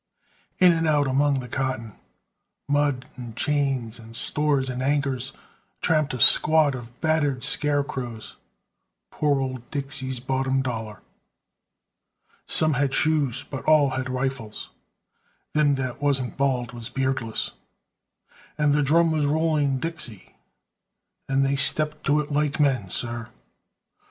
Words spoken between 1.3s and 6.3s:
the cotton, Mud, and chains, and stores, and anchors, Tramped a